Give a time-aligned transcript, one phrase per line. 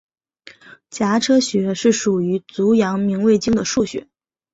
[0.89, 4.07] 颊车穴是属于足阳明胃经的腧穴。